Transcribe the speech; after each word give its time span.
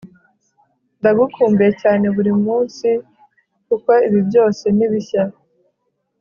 ndagukumbuye 0.99 1.71
cyane 1.81 2.05
burimunsi, 2.15 2.89
kuko 3.67 3.91
ibi 4.07 4.19
byose 4.27 4.63
ni 4.77 4.85
bishya 4.91 5.23